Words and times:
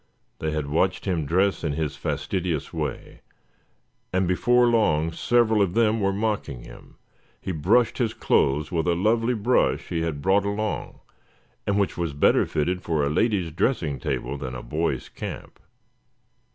They 0.39 0.49
had 0.49 0.65
watched 0.65 1.05
him 1.05 1.27
dress 1.27 1.63
in 1.63 1.73
his 1.73 1.95
fastidious 1.95 2.73
way, 2.73 3.21
and 4.11 4.27
before 4.27 4.65
long 4.65 5.11
several 5.11 5.61
of 5.61 5.75
them 5.75 6.01
were 6.01 6.11
mocking 6.11 6.63
him. 6.63 6.95
He 7.39 7.51
brushed 7.51 7.99
his 7.99 8.15
clothes 8.15 8.71
with 8.71 8.87
a 8.87 8.95
lovely 8.95 9.35
brush 9.35 9.89
he 9.89 10.01
had 10.01 10.19
brought 10.19 10.43
along, 10.43 11.01
and 11.67 11.77
which 11.77 11.97
was 11.99 12.13
better 12.13 12.47
fitted 12.47 12.81
for 12.81 13.03
a 13.05 13.11
lady's 13.11 13.51
dressing 13.51 13.99
table 13.99 14.39
than 14.39 14.55
a 14.55 14.63
boys' 14.63 15.07
camp. 15.07 15.59